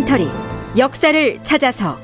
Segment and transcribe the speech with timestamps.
[0.00, 0.26] 다큐멘터리
[0.78, 1.98] 역사를 찾아서.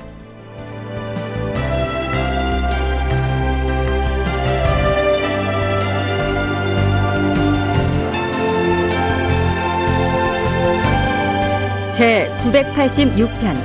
[11.94, 13.56] 제 986편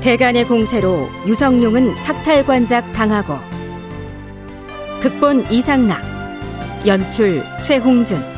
[0.00, 3.36] 대간의 공세로 유성룡은 sak탈관작 당하고.
[5.02, 6.00] 극본 이상락
[6.86, 8.37] 연출 최홍준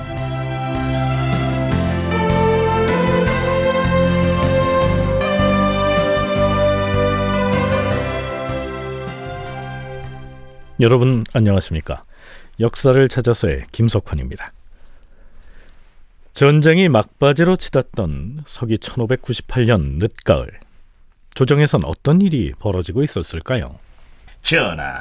[10.80, 12.02] 여러분 안녕하십니까?
[12.58, 14.50] 역사를 찾아서의 김석환입니다.
[16.32, 20.48] 전쟁이 막바지로 치닫던 서기 1598년 늦가을
[21.34, 23.78] 조정에선 어떤 일이 벌어지고 있었을까요?
[24.40, 25.00] 전하,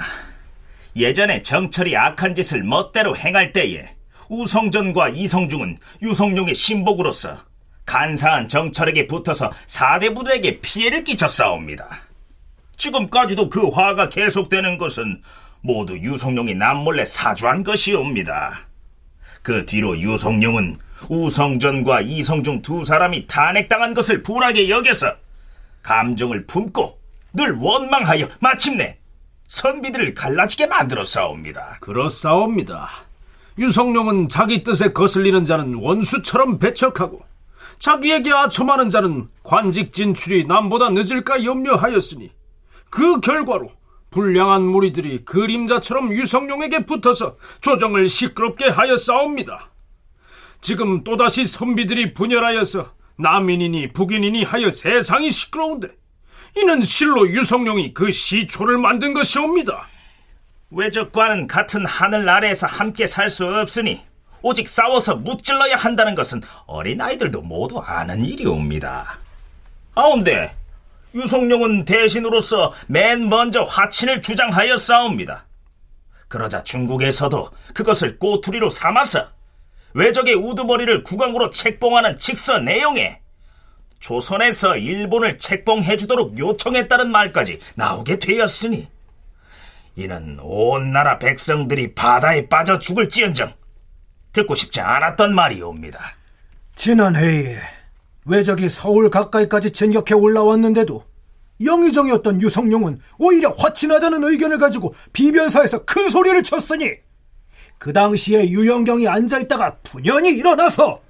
[0.97, 3.87] 예전에 정철이 악한 짓을 멋대로 행할 때에
[4.27, 7.37] 우성전과 이성중은 유성룡의 신복으로서
[7.85, 12.01] 간사한 정철에게 붙어서 사대부들에게 피해를 끼쳤사옵니다.
[12.75, 15.21] 지금까지도 그 화가 계속되는 것은
[15.61, 18.67] 모두 유성룡이 남몰래 사주한 것이옵니다.
[19.41, 20.75] 그 뒤로 유성룡은
[21.09, 25.13] 우성전과 이성중 두 사람이 탄핵당한 것을 불하게 여겨서
[25.81, 26.99] 감정을 품고
[27.33, 28.97] 늘 원망하여 마침내
[29.47, 31.77] 선비들을 갈라지게 만들어 싸웁니다.
[31.81, 32.89] 그렇사옵니다.
[33.57, 37.21] 유성룡은 자기 뜻에 거슬리는 자는 원수처럼 배척하고
[37.79, 42.29] 자기에게 아첨하는 자는 관직 진출이 남보다 늦을까 염려하였으니
[42.89, 43.67] 그 결과로
[44.11, 49.71] 불량한 무리들이 그림자처럼 유성룡에게 붙어서 조정을 시끄럽게 하여 싸웁니다.
[50.61, 55.89] 지금 또다시 선비들이 분열하여서 남인이니 북인이니 하여 세상이 시끄러운데
[56.57, 59.87] 이는 실로 유성룡이 그 시초를 만든 것이옵니다.
[60.71, 64.01] 외적과는 같은 하늘 아래에서 함께 살 수 없으니
[64.41, 69.19] 오직 싸워서 무찔러야 한다는 것은 어린아이들도 모두 아는 일이옵니다.
[69.95, 70.55] 아운데
[71.15, 75.45] 유성룡은 대신으로서 맨 먼저 화친을 주장하여 싸웁니다.
[76.27, 79.27] 그러자 중국에서도 그것을 꼬투리로 삼아서
[79.93, 83.19] 외적의 우두머리를 국왕으로 책봉하는 직서 내용에
[83.99, 88.87] 조선에서 일본을 책봉해 주도록 요청했다는 말까지 나오게 되었으니
[89.95, 93.51] 이는 온 나라 백성들이 바다에 빠져 죽을지언정
[94.31, 96.15] 듣고 싶지 않았던 말이옵니다.
[96.75, 97.57] 지난 회의에
[98.29, 101.03] 외적이 서울 가까이까지 진격해 올라왔는데도
[101.61, 106.91] 영의정이었던 유성룡은 오히려 화친하자는 의견을 가지고 비변사에서 큰 소리를 쳤으니
[107.77, 111.01] 그 당시에 유영경이 앉아있다가 분연히 일어나서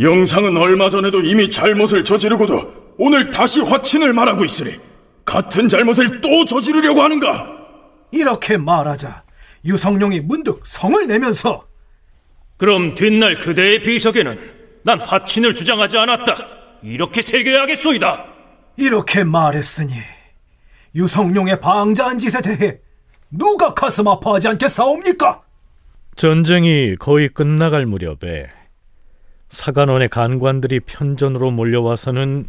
[0.00, 4.78] 영상은 얼마 전에도 이미 잘못을 저지르고도 오늘 다시 화친을 말하고 있으니
[5.24, 7.58] 같은 잘못을 또 저지르려고 하는가?
[8.12, 9.24] 이렇게 말하자
[9.64, 11.66] 유성룡이 문득 성을 내면서
[12.56, 14.38] 그럼 뒷날 그대의 비석에는
[14.84, 16.59] 난 화친을 주장하지 않았다.
[16.82, 18.26] 이렇게 새겨야겠소이다.
[18.76, 19.92] 이렇게 말했으니
[20.94, 22.78] 유성룡의 방자한 짓에 대해
[23.30, 25.42] 누가 가슴 아파하지 않겠사옵니까?
[26.16, 28.48] 전쟁이 거의 끝나갈 무렵에
[29.50, 32.48] 사관원의 간관들이 편전으로 몰려와서는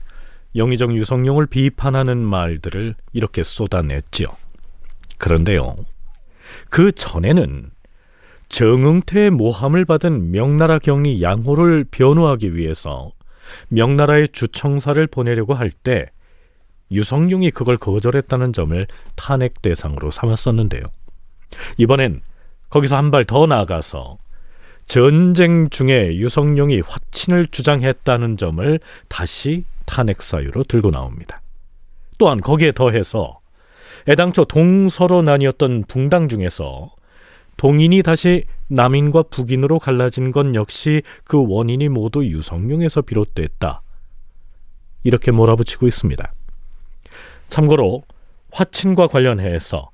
[0.55, 4.27] 영의정 유성룡을 비판하는 말들을 이렇게 쏟아냈지요.
[5.17, 5.75] 그런데요,
[6.69, 7.71] 그 전에는
[8.49, 13.11] 정응태의 모함을 받은 명나라 경리 양호를 변호하기 위해서
[13.69, 16.07] 명나라의 주청사를 보내려고 할 때
[16.91, 18.85] 유성룡이 그걸 거절했다는 점을
[19.15, 20.83] 탄핵 대상으로 삼았었는데요.
[21.77, 22.21] 이번엔
[22.69, 24.17] 거기서 한 발 더 나아가서
[24.85, 31.41] 전쟁 중에 유성룡이 화친을 주장했다는 점을 다시 탄핵 사유로 들고 나옵니다.
[32.17, 33.39] 또한 거기에 더해서
[34.09, 36.91] 애당초 동서로 나뉘었던 붕당 중에서
[37.61, 43.83] 동인이 다시 남인과 북인으로 갈라진 건 역시 그 원인이 모두 유성룡에서 비롯됐다.
[45.03, 46.33] 이렇게 몰아붙이고 있습니다.
[47.49, 48.01] 참고로
[48.51, 49.91] 화친과 관련해서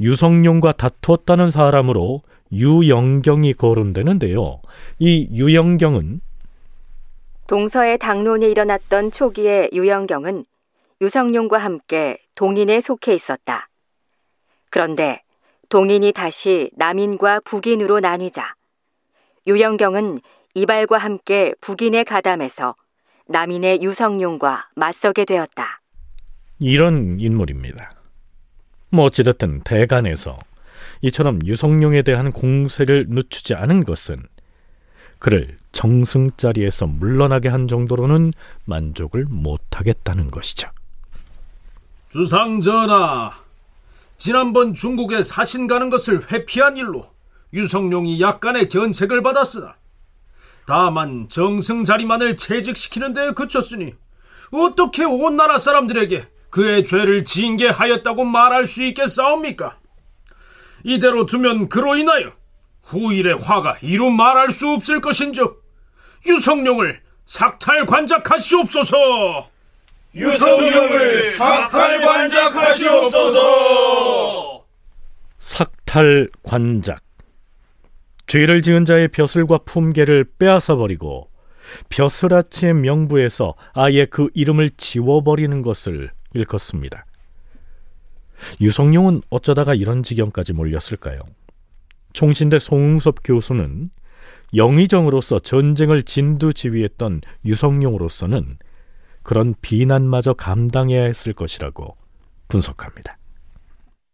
[0.00, 4.62] 유성룡과 다투었다는 사람으로 유영경이 거론되는데요.
[4.98, 6.22] 이 유영경은
[7.46, 10.46] 동서의 당론이 일어났던 초기에 유영경은
[11.02, 13.68] 유성룡과 함께 동인에 속해 있었다.
[14.70, 15.20] 그런데
[15.72, 18.56] 동인이 다시 남인과 북인으로 나뉘자
[19.46, 20.18] 유영경은
[20.52, 22.74] 이발과 함께 북인에 가담해서
[23.26, 25.80] 남인의 유성룡과 맞서게 되었다.
[26.58, 27.94] 이런 인물입니다.
[28.90, 30.38] 뭐 어찌됐든 대간에서
[31.00, 34.22] 이처럼 유성룡에 대한 공세를 늦추지 않은 것은
[35.18, 38.32] 그를 정승 자리에서 물러나게 한 정도로는
[38.66, 40.68] 만족을 못하겠다는 것이죠.
[42.10, 43.32] 주상전하,
[44.22, 47.04] 지난번 중국에 사신 가는 것을 회피한 일로
[47.52, 49.74] 유성룡이 약간의 견책을 받았으나
[50.64, 53.96] 다만 정승 자리만을 채직시키는 데에 그쳤으니
[54.52, 59.78] 어떻게 온 나라 사람들에게 그의 죄를 징계하였다고 말할 수 있겠사옵니까?
[60.84, 62.30] 이대로 두면 그로 인하여
[62.84, 65.64] 후일의 화가 이루 말할 수 없을 것인즉
[66.28, 69.50] 유성룡을 삭탈 관작하시옵소서.
[70.14, 73.42] 유성룡을 삭탈 관작하시옵소서.
[75.38, 77.02] 삭탈 관작.
[78.26, 81.28] 죄를 지은 자의 벼슬과 품계를 빼앗아 버리고
[81.88, 87.06] 벼슬아치의 명부에서 아예 그 이름을 지워버리는 것을 일컫습니다.
[88.60, 91.20] 유성룡은 어쩌다가 이런 지경까지 몰렸을까요?
[92.12, 93.90] 총신대 송웅섭 교수는
[94.54, 98.58] 영의정으로서 전쟁을 진두지휘했던 유성룡으로서는
[99.22, 101.96] 그런 비난마저 감당해야 했을 것이라고
[102.48, 103.16] 분석합니다.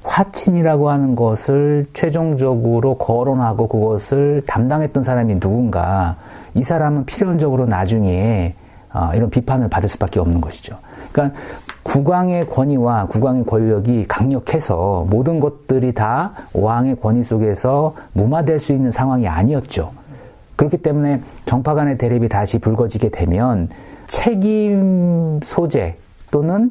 [0.05, 6.17] 화친이라고 하는 것을 최종적으로 거론하고 그것을 담당했던 사람이 누군가
[6.55, 8.55] 이 사람은 필연적으로 나중에
[8.93, 10.79] 어, 이런 비판을 받을 수밖에 없는 것이죠.
[11.13, 11.39] 그러니까
[11.83, 19.27] 국왕의 권위와 국왕의 권력이 강력해서 모든 것들이 다 왕의 권위 속에서 무마될 수 있는 상황이
[19.27, 19.93] 아니었죠.
[20.57, 23.69] 그렇기 때문에 정파 간의 대립이 다시 불거지게 되면
[24.09, 25.97] 책임 소재
[26.31, 26.71] 또는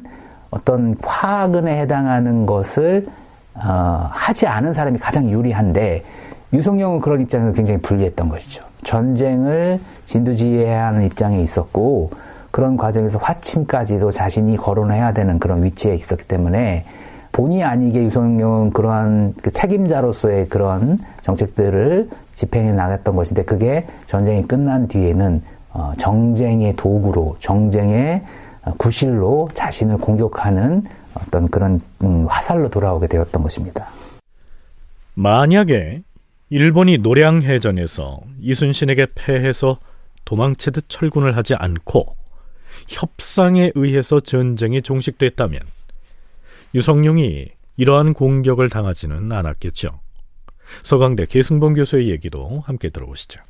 [0.50, 3.06] 어떤 화근에 해당하는 것을
[3.54, 6.04] 어, 하지 않은 사람이 가장 유리한데
[6.52, 8.64] 유성룡은 그런 입장에서 굉장히 불리했던 것이죠.
[8.84, 12.10] 전쟁을 진두지휘해야 하는 입장에 있었고
[12.50, 16.84] 그런 과정에서 화친까지도 자신이 거론해야 되는 그런 위치에 있었기 때문에
[17.32, 25.36] 본의 아니게 유성룡은 그러한 그 책임자로서의 그런 정책들을 집행해 나갔던 것인데 그게 전쟁이 끝난 뒤에는
[25.36, 25.57] 어,
[25.98, 28.24] 정쟁의 도구로 정쟁의
[28.76, 30.84] 구실로 자신을 공격하는
[31.14, 33.88] 어떤 그런 음, 화살로 돌아오게 되었던 것입니다.
[35.14, 36.02] 만약에
[36.50, 39.78] 일본이 노량해전에서 이순신에게 패해서
[40.24, 42.16] 도망치듯 철군을 하지 않고
[42.88, 45.60] 협상에 의해서 전쟁이 종식됐다면
[46.74, 49.88] 유성룡이 이러한 공격을 당하지는 않았겠죠.
[50.82, 53.40] 서강대 계승봉 교수의 얘기도 함께 들어보시죠.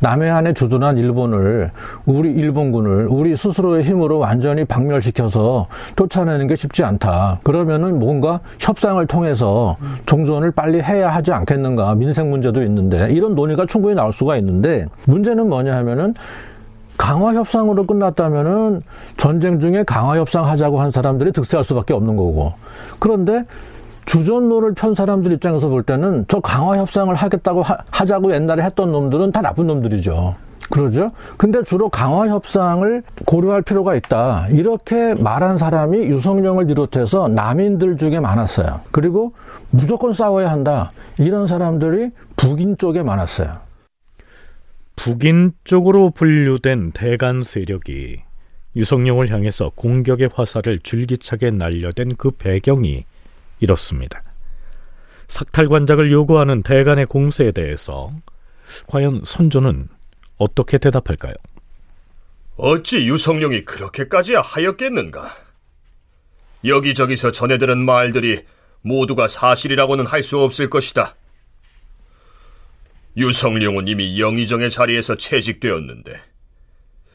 [0.00, 1.70] 남해안에 주둔한 일본을
[2.06, 5.66] 우리 일본군을 우리 스스로의 힘으로 완전히 박멸시켜서
[5.96, 7.40] 쫓아내는 게 쉽지 않다.
[7.42, 11.94] 그러면은 뭔가 협상을 통해서 종전을 빨리 해야 하지 않겠는가.
[11.94, 16.14] 민생 문제도 있는데 이런 논의가 충분히 나올 수가 있는데 문제는 뭐냐 하면은
[16.96, 18.82] 강화 협상으로 끝났다면은
[19.16, 22.52] 전쟁 중에 강화 협상 하자고 한 사람들이 득세할 수밖에 없는 거고.
[22.98, 23.46] 그런데
[24.10, 29.30] 주전론을 편 사람들 입장에서 볼 때는 저 강화 협상을 하겠다고 하, 자고 옛날에 했던 놈들은
[29.30, 30.34] 다 나쁜 놈들이죠.
[30.68, 31.12] 그러죠?
[31.36, 34.48] 근데 주로 강화 협상을 고려할 필요가 있다.
[34.48, 38.80] 이렇게 말한 사람이 유성룡을 비롯해서 남인들 중에 많았어요.
[38.90, 39.32] 그리고
[39.70, 40.90] 무조건 싸워야 한다.
[41.16, 43.58] 이런 사람들이 북인 쪽에 많았어요.
[44.96, 48.22] 북인 쪽으로 분류된 대간 세력이
[48.74, 53.04] 유성룡을 향해서 공격의 화살을 줄기차게 날려댄 그 배경이
[53.60, 54.22] 이렇습니다.
[55.28, 58.12] 삭탈관작을 요구하는 대간의 공세에 대해서
[58.88, 59.88] 과연 선조는
[60.38, 61.34] 어떻게 대답할까요?
[62.56, 65.34] 어찌 유성룡이 그렇게까지 하였겠는가?
[66.64, 68.44] 여기저기서 전해들은 말들이
[68.82, 71.14] 모두가 사실이라고는 할 수 없을 것이다.
[73.16, 76.20] 유성룡은 이미 영의정의 자리에서 채직되었는데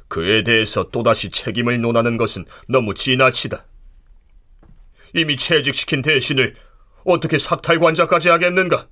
[0.08, 3.66] 그에 대해서 또다시 책임을 논하는 것은 너무 지나치다.
[5.14, 6.56] 이미 채직시킨 대신을
[7.06, 8.88] 어떻게 삭탈관자까지 하겠는가?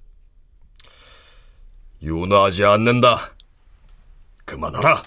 [2.01, 3.33] 윤하지 않는다.
[4.45, 5.03] 그만하라.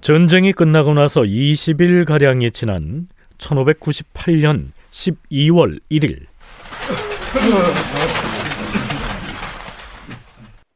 [0.00, 3.06] 전쟁이 끝나고 나서 20일 가량이 지난
[3.38, 6.26] 1598년 12월 1일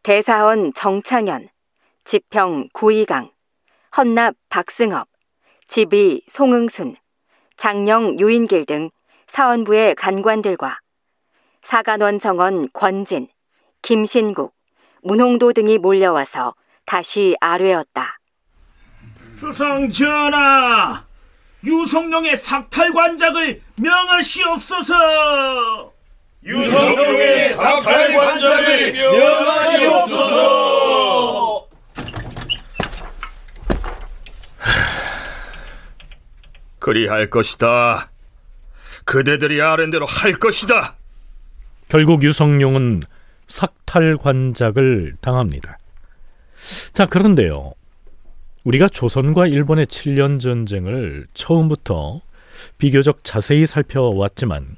[0.04, 1.48] 대사원 정창현,
[2.04, 3.30] 지평 구이강,
[3.96, 5.08] 헌납 박승업,
[5.66, 6.96] 지비 송응순,
[7.56, 8.90] 장령 유인길 등
[9.28, 10.78] 사원부의 간관들과
[11.62, 13.28] 사간원 정원 권진,
[13.80, 14.54] 김신국,
[15.04, 18.18] 문홍도 등이 몰려와서 다시 아뢰었다.
[19.40, 21.02] 주상 전하,
[21.64, 25.93] 유성룡의 삭탈 관작을 명하시옵소서.
[26.44, 30.44] 유성룡의 삭탈관자를 명하시옵소서.
[36.78, 38.10] 그리할 것이다.
[39.04, 40.96] 그대들이 아는 대로 할 것이다.
[41.88, 43.04] 결국 유성룡은
[43.46, 45.78] 삭탈 관작을 당합니다.
[46.92, 47.72] 자, 그런데요.
[48.64, 52.20] 우리가 조선과 일본의 7년 전쟁을 처음부터
[52.78, 54.76] 비교적 자세히 살펴왔지만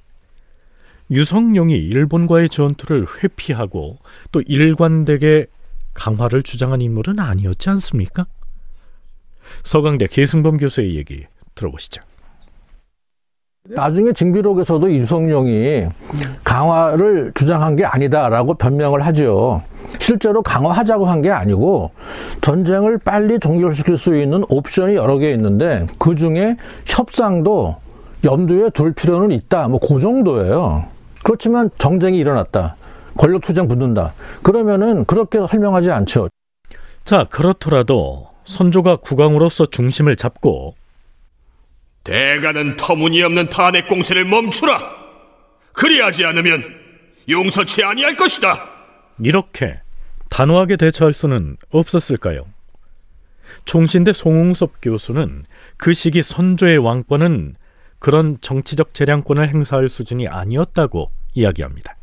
[1.10, 3.98] 유성룡이 일본과의 전투를 회피하고
[4.32, 5.46] 또 일관되게
[5.94, 8.26] 강화를 주장한 인물은 아니었지 않습니까?
[9.62, 12.02] 서강대 계승범 교수의 얘기 들어보시죠.
[13.68, 15.86] 나중에 징비록에서도 유성룡이
[16.44, 19.62] 강화를 주장한 게 아니다라고 변명을 하죠.
[19.98, 21.90] 실제로 강화하자고 한 게 아니고
[22.42, 27.76] 전쟁을 빨리 종결시킬 수 있는 옵션이 여러 개 있는데 그 중에 협상도
[28.24, 29.66] 염두에 둘 필요는 있다.
[29.68, 30.84] 뭐 그 정도예요.
[31.26, 32.76] 그렇지만 정쟁이 일어났다.
[33.18, 34.14] 권력 투쟁 붙는다.
[34.44, 36.28] 그러면은 그렇게 설명하지 않죠.
[37.02, 40.76] 자, 그렇더라도 선조가 국왕으로서 중심을 잡고
[42.04, 44.78] 대가는 터무니없는 탄핵 공세를 멈추라.
[45.72, 46.62] 그리하지 않으면
[47.28, 48.64] 용서치 아니할 것이다.
[49.24, 49.80] 이렇게
[50.30, 52.46] 단호하게 대처할 수는 없었을까요?
[53.64, 55.44] 총신대 송웅섭 교수는
[55.76, 57.56] 그 시기 선조의 왕권은
[57.98, 61.94] 그런 정치적 재량권을 행사할 수준이 아니었다고 이야기합니다.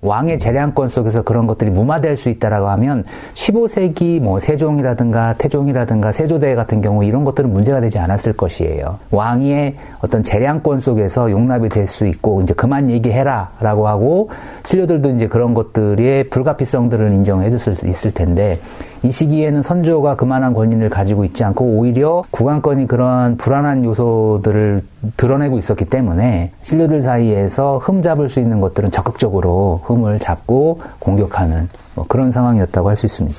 [0.00, 3.04] 왕의 재량권 속에서 그런 것들이 무마될 수 있다라고 하면
[3.34, 9.00] 15세기 뭐 세종이라든가 태종이라든가 세조대 같은 경우 이런 것들은 문제가 되지 않았을 것이에요.
[9.10, 14.30] 왕의 어떤 재량권 속에서 용납이 될 수 있고 이제 그만 얘기해라라고 하고
[14.64, 18.60] 신료들도 이제 그런 것들의 불가피성들을 인정해 줄 수 있을 텐데
[19.02, 24.82] 이 시기에는 선조가 그만한 권위를 가지고 있지 않고 오히려 국왕권이 그런 불안한 요소들을
[25.16, 32.04] 드러내고 있었기 때문에 신료들 사이에서 흠 잡을 수 있는 것들은 적극적으로 흠을 잡고 공격하는 뭐
[32.08, 33.38] 그런 상황이었다고 할 수 있습니다.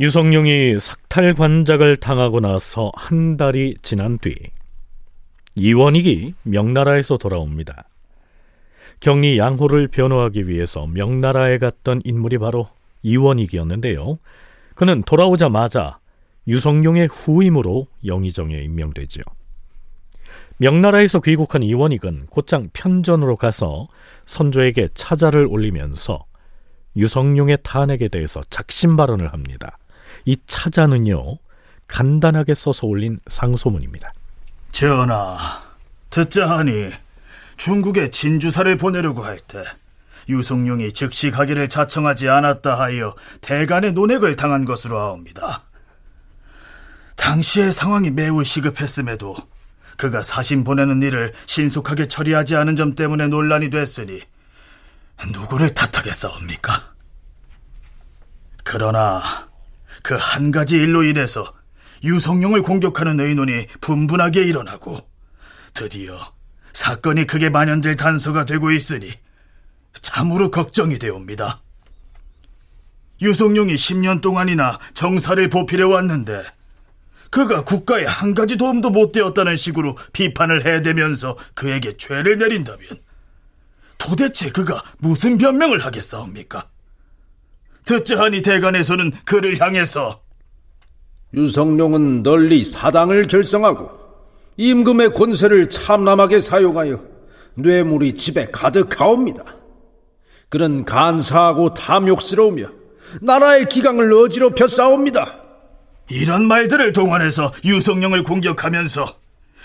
[0.00, 4.34] 유성룡이 삭탈 관작을 당하고 나서 한 달이 지난 뒤
[5.58, 7.88] 이원익이 명나라에서 돌아옵니다.
[9.00, 12.68] 경리 양호를 변호하기 위해서 명나라에 갔던 인물이 바로
[13.02, 14.18] 이원익이었는데요.
[14.74, 15.98] 그는 돌아오자마자
[16.46, 19.22] 유성룡의 후임으로 영의정에 임명되지요.
[20.58, 23.88] 명나라에서 귀국한 이원익은 곧장 편전으로 가서
[24.26, 26.24] 선조에게 차자를 올리면서
[26.96, 29.78] 유성룡의 탄핵에 대해서 작심 발언을 합니다.
[30.24, 31.38] 이 차자는요,
[31.86, 34.12] 간단하게 써서 올린 상소문입니다.
[34.78, 35.36] 전하,
[36.08, 36.92] 듣자 하니
[37.56, 39.64] 중국에 진주사를 보내려고 할 때
[40.28, 45.64] 유성룡이 즉시 가기를 자청하지 않았다 하여 대간의 논핵을 당한 것으로 아옵니다.
[47.16, 49.34] 당시의 상황이 매우 시급했음에도
[49.96, 54.20] 그가 사신 보내는 일을 신속하게 처리하지 않은 점 때문에 논란이 됐으니
[55.32, 56.94] 누구를 탓하겠사옵니까?
[58.62, 59.48] 그러나
[60.04, 61.57] 그 한 가지 일로 인해서
[62.04, 64.98] 유성룡을 공격하는 의논이 분분하게 일어나고
[65.74, 66.18] 드디어
[66.72, 69.10] 사건이 크게 만연될 단서가 되고 있으니
[69.92, 71.62] 참으로 걱정이 되옵니다.
[73.20, 76.44] 유성룡이 10년 동안이나 정사를 보필해 왔는데
[77.30, 82.88] 그가 국가에 한 가지 도움도 못 되었다는 식으로 비판을 해대면서 그에게 죄를 내린다면
[83.98, 86.68] 도대체 그가 무슨 변명을 하겠사옵니까?
[87.84, 90.22] 듣자 하니 대간에서는 그를 향해서
[91.34, 93.90] 유성룡은 널리 사당을 결성하고
[94.56, 97.00] 임금의 권세를 참남하게 사용하여
[97.54, 99.44] 뇌물이 집에 가득하옵니다.
[100.48, 102.68] 그는 간사하고 탐욕스러우며
[103.20, 105.40] 나라의 기강을 어지럽혀 싸웁니다.
[106.10, 109.18] 이런 말들을 동원해서 유성룡을 공격하면서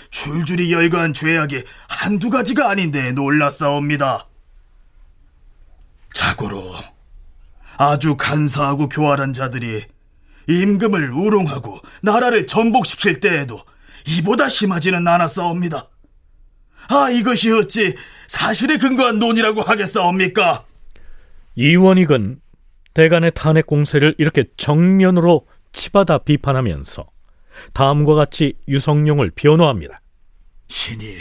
[0.10, 4.27] 줄줄이 열거한 죄악이 한두 가지가 아닌데 놀랐사옵니다.
[6.13, 6.75] 자고로
[7.77, 9.84] 아주 간사하고 교활한 자들이
[10.47, 13.62] 임금을 우롱하고 나라를 전복시킬 때에도
[14.07, 15.89] 이보다 심하지는 않았사옵니다.
[16.89, 17.95] 아 이것이 어찌
[18.27, 20.65] 사실에 근거한 논이라고 하겠사옵니까?
[21.55, 22.41] 이원익은
[22.93, 27.05] 대간의 탄핵 공세를 이렇게 정면으로 치받아 비판하면서
[27.73, 30.01] 다음과 같이 유성룡을 변호합니다.
[30.67, 31.15] 신이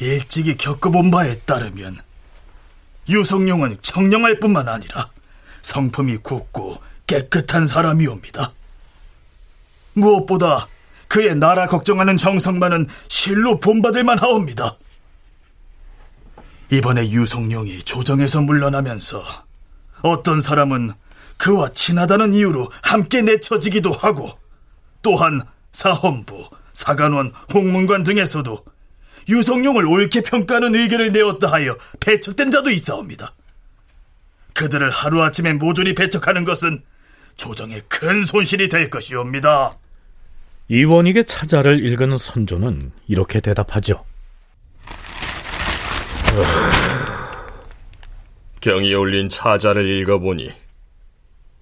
[0.00, 1.96] 일찍이 겪어본 바에 따르면
[3.08, 5.08] 유성룡은 청량할 뿐만 아니라
[5.62, 6.78] 성품이 굳고
[7.12, 8.52] 깨끗한 사람이옵니다.
[9.92, 10.68] 무엇보다
[11.08, 14.76] 그의 나라 걱정하는 정성만은 실로 본받을 만 하옵니다.
[16.70, 19.22] 이번에 유성룡이 조정에서 물러나면서
[20.00, 20.94] 어떤 사람은
[21.36, 24.30] 그와 친하다는 이유로 함께 내쳐지기도 하고
[25.02, 25.42] 또한
[25.72, 28.64] 사헌부, 사관원, 홍문관 등에서도
[29.28, 33.34] 유성룡을 옳게 평가하는 의견을 내었다 하여 배척된 자도 있사옵니다.
[34.54, 36.82] 그들을 하루아침에 모조리 배척하는 것은
[37.42, 39.76] 조정에 큰 손실이 될 것이옵니다.
[40.68, 44.04] 이원익의 차자를 읽은 선조는 이렇게 대답하죠.
[48.60, 50.52] 경이 올린 차자를 읽어보니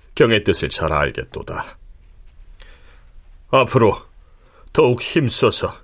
[0.09, 1.79] 국경의 뜻을 잘 알겠도다.
[3.51, 3.97] 앞으로
[4.75, 5.75] 더욱 힘써서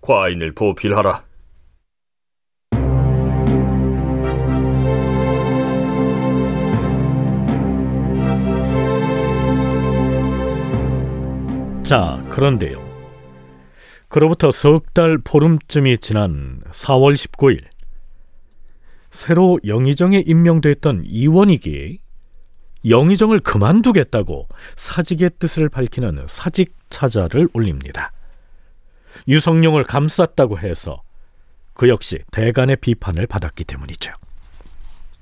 [0.00, 1.24] 과인을 보필하라.
[11.90, 12.78] 자, 그런데요.
[14.08, 17.64] 그로부터 석 달 보름쯤이 지난 4월 19일
[19.10, 21.98] 새로 영의정에 임명됐던 이원익이
[22.88, 28.12] 영의정을 그만두겠다고 사직의 뜻을 밝히는 사직 차자를 올립니다.
[29.26, 31.02] 유성룡을 감쌌다고 해서
[31.74, 34.12] 그 역시 대간의 비판을 받았기 때문이죠.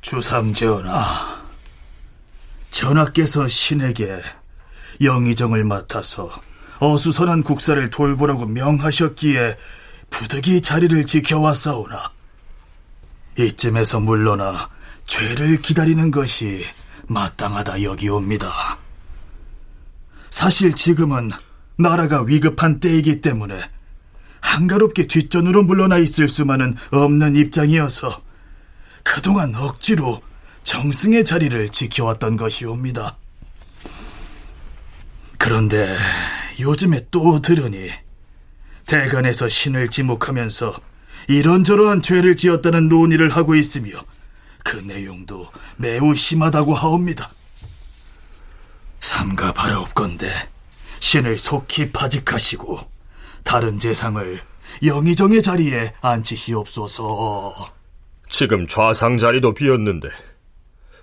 [0.03, 1.47] 주상전하,
[2.71, 4.21] 전하께서 신에게
[5.01, 6.47] 영의정을 맡아서
[6.81, 9.57] 어수선한 국사를 돌보라고 명하셨기에
[10.11, 12.13] 부득이 자리를 지켜왔사오나
[13.39, 14.69] 이쯤에서 물러나
[15.05, 16.65] 죄를 기다리는 것이
[17.07, 18.79] 마땅하다 여기옵니다.
[20.31, 21.31] 사실 지금은
[21.77, 23.59] 나라가 위급한 때이기 때문에
[24.41, 28.23] 한가롭게 뒷전으로 물러나 있을 수만은 없는 입장이어서
[29.03, 30.21] 그동안 억지로
[30.63, 33.17] 정승의 자리를 지켜왔던 것이옵니다.
[35.39, 35.97] 그런데
[36.61, 37.91] 요즘에 또 들으니
[38.87, 40.75] 대간에서 신을 지목하면서
[41.29, 43.91] 이런저런 죄를 지었다는 논의를 하고 있으며
[44.65, 47.31] 그 내용도 매우 심하다고 하옵니다.
[49.01, 50.29] 삼가 바라옵건대
[51.01, 52.81] 신을 속히 파직하시고
[53.45, 54.41] 다른 재상을
[54.83, 57.73] 영의정의 자리에 앉히시옵소서.
[58.29, 60.09] 지금 좌상 자리도 비었는데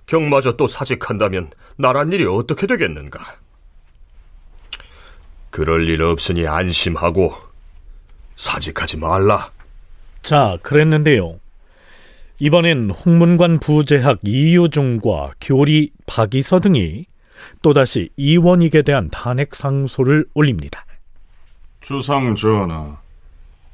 [0.05, 3.38] 경마저 또 사직한다면 나란 일이 어떻게 되겠는가?
[5.55, 7.33] 그럴 일 없으니 안심하고
[8.35, 9.51] 사직하지 말라.
[10.21, 11.39] 자, 그랬는데요.
[12.41, 17.06] 이번엔 홍문관 부재학 이유중과 교리 박이서 등이
[17.62, 20.84] 또다시 이원익에 대한 탄핵 상소를 올립니다.
[21.80, 22.97] 주상 전하,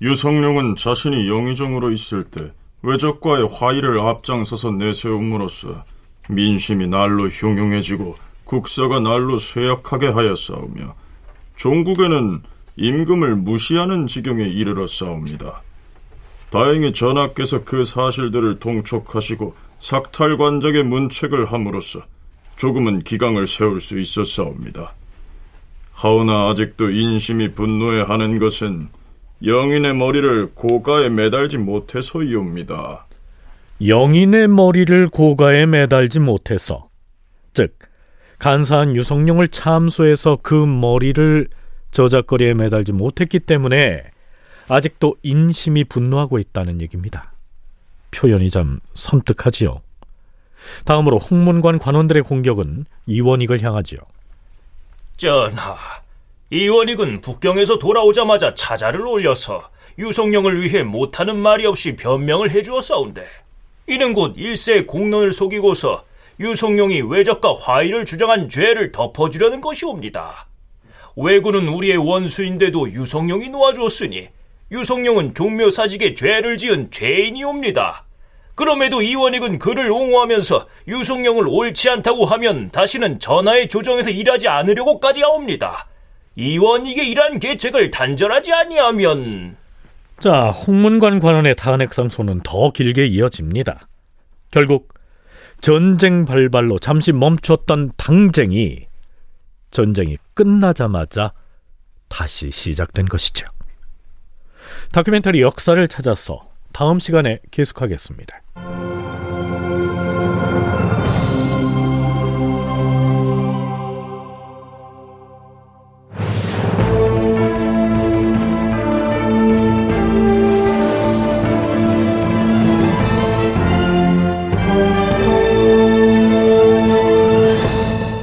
[0.03, 2.51] 유성룡은 자신이 영의정으로 있을 때
[2.83, 5.83] 외적과의 화의를 앞장서서 내세움으로써
[6.29, 11.00] 민심이 날로 흉흉해지고 국사가 날로 쇠약하게 하였사오며
[11.55, 12.41] 종국에는
[12.75, 15.61] 임금을 무시하는 지경에 이르렀사옵니다.
[16.49, 22.01] 다행히 전하께서 그 사실들을 통촉하시고 삭탈관작의 문책을 함으로써
[22.55, 24.93] 조금은 기강을 세울 수 있었사옵니다.
[25.93, 28.89] 하오나 아직도 인심이 분노해 하는 것은
[29.45, 33.07] 영인의 머리를 고가에 매달지 못해서이옵니다.
[33.85, 36.89] 영인의 머리를 고가에 매달지 못해서,
[37.53, 37.75] 즉
[38.41, 41.47] 간사한 유성룡을 참수해서 그 머리를
[41.91, 44.03] 저작거리에 매달지 못했기 때문에
[44.67, 47.33] 아직도 인심이 분노하고 있다는 얘기입니다.
[48.09, 49.81] 표현이 참 섬뜩하지요.
[50.85, 53.99] 다음으로 홍문관 관원들의 공격은 이원익을 향하지요.
[55.17, 55.75] 전하,
[56.49, 63.23] 이원익은 북경에서 돌아오자마자 차자를 올려서 유성룡을 위해 못하는 말이 없이 변명을 해주었사온데
[63.85, 66.05] 이는 곧 일세의 공론을 속이고서
[66.41, 70.47] 유성룡이 외적과 화의를 주장한 죄를 덮어주려는 것이옵니다.
[71.15, 74.27] 왜군은 우리의 원수인데도 유성룡이 놓아주었으니
[74.71, 78.05] 유성룡은 종묘사직에 죄를 지은 죄인이옵니다.
[78.55, 85.87] 그럼에도 이원익은 그를 옹호하면서 유성룡을 옳지 않다고 하면 다시는 전하의 조정에서 일하지 않으려고까지 하옵니다.
[86.35, 89.57] 이원익의 이러한 계책을 단절하지 아니하면
[90.19, 93.81] 자, 홍문관 관원의 탄핵 상소는 더 길게 이어집니다.
[94.51, 94.93] 결국
[95.61, 98.87] 전쟁 발발로 잠시 멈췄던 당쟁이
[99.69, 101.33] 전쟁이 끝나자마자
[102.09, 103.45] 다시 시작된 것이죠.
[104.91, 106.41] 다큐멘터리 역사를 찾아서
[106.73, 108.41] 다음 시간에 계속하겠습니다.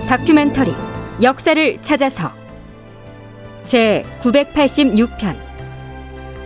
[0.09, 0.73] 다큐멘터리
[1.23, 2.33] 역사를 찾아서
[3.63, 5.37] 제 986편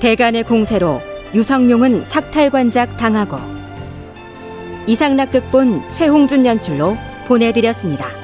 [0.00, 1.00] 대간의 공세로
[1.32, 3.36] 유성룡은 삭탈관작 당하고
[4.88, 6.96] 이상락 극본 최홍준 연출로
[7.28, 8.21] 보내드렸습니다.